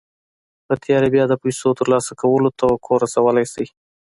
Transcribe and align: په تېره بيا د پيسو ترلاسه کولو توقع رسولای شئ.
په 0.67 0.73
تېره 0.83 1.07
بيا 1.13 1.23
د 1.29 1.33
پيسو 1.43 1.69
ترلاسه 1.79 2.11
کولو 2.21 2.55
توقع 2.59 2.95
رسولای 3.05 3.45
شئ. 3.53 3.65